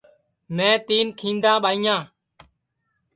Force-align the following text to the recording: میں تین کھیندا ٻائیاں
میں 0.55 0.75
تین 0.87 1.05
کھیندا 1.19 1.53
ٻائیاں 1.63 1.99